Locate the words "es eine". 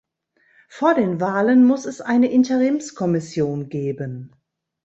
1.85-2.31